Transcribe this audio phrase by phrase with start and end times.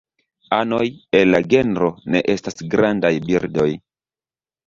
[0.59, 0.85] Anoj
[1.17, 3.69] el la genro ne estas grandaj birdoj.